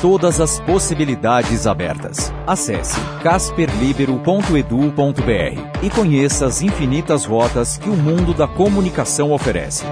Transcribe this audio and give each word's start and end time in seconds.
Todas 0.00 0.40
as 0.42 0.60
possibilidades 0.60 1.66
abertas. 1.66 2.30
Acesse 2.46 3.00
casperlibero.edu.br 3.22 5.82
e 5.82 5.88
conheça 5.88 6.44
as 6.46 6.60
infinitas 6.60 7.24
rotas 7.24 7.78
que 7.78 7.88
o 7.88 7.96
mundo 7.96 8.34
da 8.34 8.46
comunicação 8.46 9.32
oferece. 9.32 9.84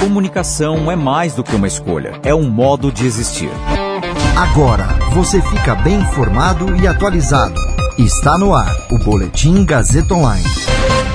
Comunicação 0.00 0.90
é 0.90 0.96
mais 0.96 1.34
do 1.34 1.44
que 1.44 1.54
uma 1.54 1.66
escolha, 1.66 2.18
é 2.22 2.34
um 2.34 2.48
modo 2.48 2.90
de 2.90 3.06
existir. 3.06 3.50
Agora 4.36 4.86
você 5.12 5.42
fica 5.42 5.74
bem 5.74 5.96
informado 5.96 6.74
e 6.76 6.88
atualizado. 6.88 7.60
Está 7.98 8.38
no 8.38 8.54
ar 8.54 8.74
o 8.90 8.98
Boletim 8.98 9.66
Gazeta 9.66 10.14
Online. 10.14 10.48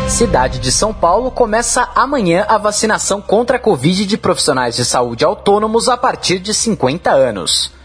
Cidade 0.07 0.59
de 0.59 0.71
São 0.71 0.93
Paulo 0.93 1.31
começa 1.31 1.89
amanhã 1.95 2.45
a 2.47 2.57
vacinação 2.57 3.19
contra 3.19 3.57
a 3.57 3.59
Covid 3.59 4.05
de 4.05 4.17
profissionais 4.17 4.75
de 4.75 4.85
saúde 4.85 5.25
autônomos 5.25 5.89
a 5.89 5.97
partir 5.97 6.39
de 6.39 6.53
50 6.53 7.11
anos. 7.11 7.78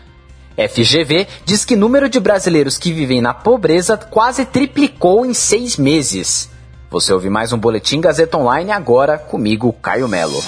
FGV 0.56 1.26
diz 1.44 1.64
que 1.64 1.74
o 1.74 1.78
número 1.78 2.08
de 2.08 2.20
brasileiros 2.20 2.78
que 2.78 2.92
vivem 2.92 3.20
na 3.20 3.34
pobreza 3.34 3.96
quase 3.96 4.44
triplicou 4.44 5.26
em 5.26 5.34
seis 5.34 5.76
meses. 5.76 6.50
Você 6.90 7.12
ouve 7.12 7.28
mais 7.28 7.52
um 7.52 7.58
Boletim 7.58 8.00
Gazeta 8.00 8.38
Online 8.38 8.70
agora 8.70 9.18
comigo, 9.18 9.72
Caio 9.72 10.08
Melo. 10.08 10.40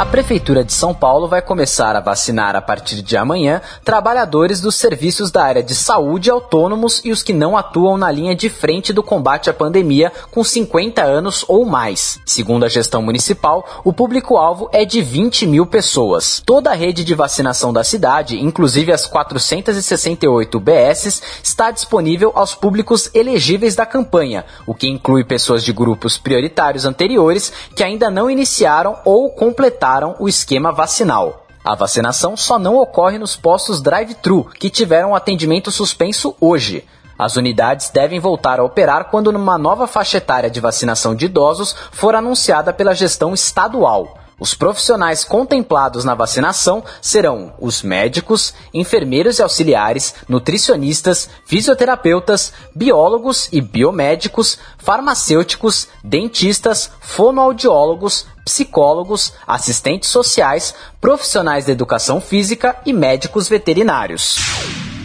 A 0.00 0.06
Prefeitura 0.06 0.64
de 0.64 0.72
São 0.72 0.94
Paulo 0.94 1.28
vai 1.28 1.42
começar 1.42 1.94
a 1.94 2.00
vacinar 2.00 2.56
a 2.56 2.62
partir 2.62 3.02
de 3.02 3.18
amanhã 3.18 3.60
trabalhadores 3.84 4.58
dos 4.58 4.76
serviços 4.76 5.30
da 5.30 5.44
área 5.44 5.62
de 5.62 5.74
saúde 5.74 6.30
autônomos 6.30 7.02
e 7.04 7.12
os 7.12 7.22
que 7.22 7.34
não 7.34 7.54
atuam 7.54 7.98
na 7.98 8.10
linha 8.10 8.34
de 8.34 8.48
frente 8.48 8.94
do 8.94 9.02
combate 9.02 9.50
à 9.50 9.52
pandemia 9.52 10.10
com 10.30 10.42
50 10.42 11.02
anos 11.02 11.44
ou 11.46 11.66
mais. 11.66 12.18
Segundo 12.24 12.64
a 12.64 12.68
gestão 12.70 13.02
municipal, 13.02 13.82
o 13.84 13.92
público-alvo 13.92 14.70
é 14.72 14.86
de 14.86 15.02
20 15.02 15.46
mil 15.46 15.66
pessoas. 15.66 16.42
Toda 16.46 16.70
a 16.70 16.74
rede 16.74 17.04
de 17.04 17.14
vacinação 17.14 17.70
da 17.70 17.84
cidade, 17.84 18.40
inclusive 18.40 18.94
as 18.94 19.04
468 19.04 20.56
UBSs, 20.56 21.20
está 21.42 21.70
disponível 21.70 22.32
aos 22.34 22.54
públicos 22.54 23.10
elegíveis 23.12 23.76
da 23.76 23.84
campanha, 23.84 24.46
o 24.66 24.74
que 24.74 24.88
inclui 24.88 25.24
pessoas 25.24 25.62
de 25.62 25.74
grupos 25.74 26.16
prioritários 26.16 26.86
anteriores 26.86 27.52
que 27.76 27.84
ainda 27.84 28.10
não 28.10 28.30
iniciaram 28.30 28.96
ou 29.04 29.28
completaram 29.28 29.89
o 30.20 30.28
esquema 30.28 30.70
vacinal. 30.70 31.46
A 31.64 31.74
vacinação 31.74 32.36
só 32.36 32.58
não 32.58 32.76
ocorre 32.76 33.18
nos 33.18 33.36
postos 33.36 33.82
drive-thru, 33.82 34.44
que 34.44 34.70
tiveram 34.70 35.14
atendimento 35.14 35.70
suspenso 35.70 36.34
hoje. 36.40 36.84
As 37.18 37.36
unidades 37.36 37.90
devem 37.90 38.20
voltar 38.20 38.60
a 38.60 38.64
operar 38.64 39.10
quando 39.10 39.26
uma 39.26 39.58
nova 39.58 39.86
faixa 39.86 40.18
etária 40.18 40.48
de 40.48 40.60
vacinação 40.60 41.14
de 41.14 41.26
idosos 41.26 41.74
for 41.90 42.14
anunciada 42.14 42.72
pela 42.72 42.94
gestão 42.94 43.34
estadual. 43.34 44.16
Os 44.40 44.54
profissionais 44.54 45.22
contemplados 45.22 46.02
na 46.02 46.14
vacinação 46.14 46.82
serão 47.02 47.52
os 47.60 47.82
médicos, 47.82 48.54
enfermeiros 48.72 49.38
e 49.38 49.42
auxiliares, 49.42 50.14
nutricionistas, 50.26 51.28
fisioterapeutas, 51.44 52.54
biólogos 52.74 53.50
e 53.52 53.60
biomédicos, 53.60 54.58
farmacêuticos, 54.78 55.88
dentistas, 56.02 56.90
fonoaudiólogos, 57.02 58.24
psicólogos, 58.44 59.32
assistentes 59.46 60.08
sociais, 60.08 60.74
profissionais 61.00 61.66
da 61.66 61.72
educação 61.72 62.20
física 62.20 62.76
e 62.84 62.92
médicos 62.92 63.48
veterinários. 63.48 64.36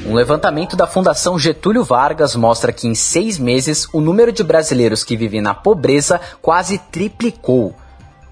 Um 0.06 0.14
levantamento 0.14 0.76
da 0.76 0.86
Fundação 0.86 1.40
Getúlio 1.40 1.84
Vargas 1.84 2.36
mostra 2.36 2.72
que 2.72 2.88
em 2.88 2.94
seis 2.94 3.40
meses 3.40 3.88
o 3.92 4.00
número 4.00 4.32
de 4.32 4.44
brasileiros 4.44 5.04
que 5.04 5.18
vivem 5.18 5.42
na 5.42 5.56
pobreza 5.56 6.22
quase 6.42 6.78
triplicou. 6.78 7.76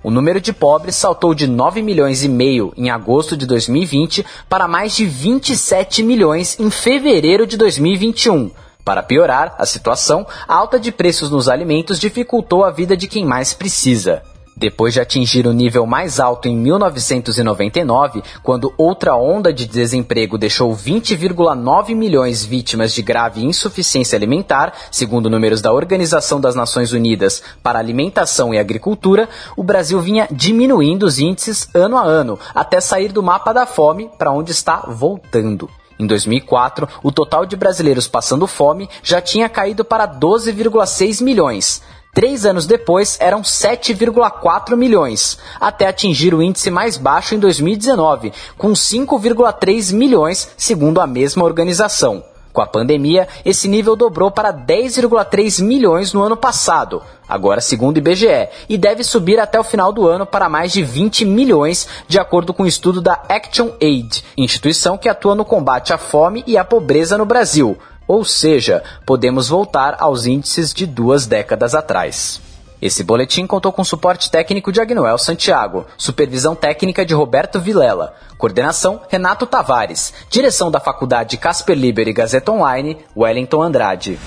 O 0.03 0.11
número 0.11 0.39
de 0.39 0.53
pobres 0.53 0.95
saltou 0.95 1.33
de 1.33 1.47
9 1.47 1.81
milhões 1.81 2.23
e 2.23 2.29
meio 2.29 2.73
em 2.75 2.91
agosto 2.91 3.37
de 3.37 3.47
2020 3.47 4.23
para 4.47 4.67
mais 4.67 4.95
de 4.95 5.05
27 5.05 6.03
milhões 6.03 6.59
em 6.59 6.69
fevereiro 6.69 7.47
de 7.47 7.57
2021. 7.57 8.51
Para 8.83 9.01
piorar 9.01 9.55
a 9.57 9.65
situação, 9.65 10.27
a 10.45 10.53
alta 10.53 10.77
de 10.77 10.91
preços 10.91 11.31
nos 11.31 11.47
alimentos 11.47 11.99
dificultou 11.99 12.65
a 12.65 12.69
vida 12.69 12.97
de 12.97 13.07
quem 13.07 13.25
mais 13.25 13.53
precisa. 13.53 14.21
Depois 14.55 14.93
de 14.93 15.01
atingir 15.01 15.47
o 15.47 15.53
nível 15.53 15.85
mais 15.85 16.19
alto 16.19 16.47
em 16.47 16.55
1999, 16.55 18.21
quando 18.43 18.73
outra 18.77 19.15
onda 19.15 19.51
de 19.51 19.65
desemprego 19.65 20.37
deixou 20.37 20.75
20,9 20.75 21.95
milhões 21.95 22.45
vítimas 22.45 22.93
de 22.93 23.01
grave 23.01 23.43
insuficiência 23.43 24.15
alimentar, 24.15 24.73
segundo 24.91 25.29
números 25.29 25.59
da 25.59 25.73
Organização 25.73 26.39
das 26.39 26.53
Nações 26.53 26.93
Unidas 26.93 27.41
para 27.63 27.79
Alimentação 27.79 28.53
e 28.53 28.59
Agricultura, 28.59 29.27
o 29.57 29.63
Brasil 29.63 29.99
vinha 29.99 30.27
diminuindo 30.31 31.03
os 31.03 31.17
índices 31.17 31.67
ano 31.73 31.97
a 31.97 32.03
ano, 32.03 32.37
até 32.53 32.79
sair 32.79 33.11
do 33.11 33.23
mapa 33.23 33.53
da 33.53 33.65
fome 33.65 34.09
para 34.17 34.31
onde 34.31 34.51
está 34.51 34.85
voltando. 34.87 35.69
Em 35.97 36.07
2004, 36.07 36.87
o 37.01 37.11
total 37.11 37.45
de 37.45 37.55
brasileiros 37.55 38.07
passando 38.07 38.47
fome 38.47 38.89
já 39.01 39.21
tinha 39.21 39.47
caído 39.47 39.85
para 39.85 40.07
12,6 40.07 41.23
milhões. 41.23 41.81
Três 42.13 42.45
anos 42.45 42.67
depois, 42.67 43.17
eram 43.19 43.41
7,4 43.41 44.75
milhões, 44.75 45.39
até 45.59 45.87
atingir 45.87 46.31
o 46.35 46.43
índice 46.43 46.69
mais 46.69 46.95
baixo 46.95 47.33
em 47.33 47.39
2019, 47.39 48.31
com 48.55 48.71
5,3 48.71 49.91
milhões, 49.91 50.47
segundo 50.55 51.01
a 51.01 51.07
mesma 51.07 51.43
organização. 51.43 52.23
Com 52.53 52.61
a 52.61 52.67
pandemia, 52.67 53.27
esse 53.43 53.67
nível 53.67 53.95
dobrou 53.95 54.29
para 54.29 54.53
10,3 54.53 55.63
milhões 55.63 56.13
no 56.13 56.21
ano 56.21 56.37
passado, 56.37 57.01
agora 57.27 57.59
segundo 57.59 57.95
o 57.95 57.97
IBGE, 57.97 58.47
e 58.69 58.77
deve 58.77 59.03
subir 59.03 59.39
até 59.39 59.59
o 59.59 59.63
final 59.63 59.91
do 59.91 60.07
ano 60.07 60.23
para 60.23 60.47
mais 60.47 60.71
de 60.71 60.83
20 60.83 61.25
milhões, 61.25 61.87
de 62.07 62.19
acordo 62.19 62.53
com 62.53 62.61
o 62.61 62.65
um 62.67 62.69
estudo 62.69 63.01
da 63.01 63.23
Action 63.27 63.71
Aid, 63.81 64.23
instituição 64.37 64.99
que 64.99 65.09
atua 65.09 65.33
no 65.33 65.43
combate 65.43 65.93
à 65.93 65.97
fome 65.97 66.43
e 66.45 66.55
à 66.59 66.63
pobreza 66.63 67.17
no 67.17 67.25
Brasil. 67.25 67.75
Ou 68.07 68.25
seja, 68.25 68.83
podemos 69.05 69.49
voltar 69.49 69.97
aos 69.99 70.25
índices 70.25 70.73
de 70.73 70.85
duas 70.85 71.25
décadas 71.25 71.75
atrás. 71.75 72.41
Esse 72.83 73.01
boletim 73.01 73.47
contou 73.47 73.71
com 73.71 73.81
suporte 73.81 74.29
técnico 74.29 74.69
de 74.69 74.81
Agnoel 74.81 75.17
Santiago, 75.17 75.85
supervisão 75.97 76.53
técnica 76.53 77.05
de 77.05 77.13
Roberto 77.13 77.61
Vilela, 77.61 78.13
coordenação 78.37 78.99
Renato 79.09 79.45
Tavares, 79.45 80.13
direção 80.29 80.69
da 80.69 80.81
Faculdade 80.81 81.37
Casper 81.37 81.77
Liber 81.77 82.09
e 82.09 82.13
Gazeta 82.13 82.51
Online, 82.51 82.97
Wellington 83.15 83.61
Andrade. 83.61 84.19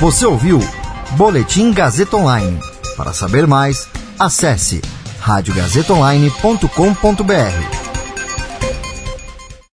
Você 0.00 0.24
ouviu 0.24 0.58
Boletim 1.18 1.70
Gazeta 1.70 2.16
Online. 2.16 2.58
Para 2.96 3.12
saber 3.12 3.46
mais, 3.46 3.86
acesse 4.18 4.80
radiogazetaonline.com.br. 5.20 7.79